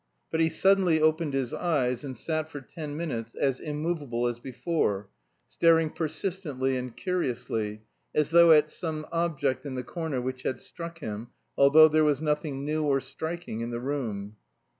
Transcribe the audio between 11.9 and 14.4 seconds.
was nothing new or striking in the room.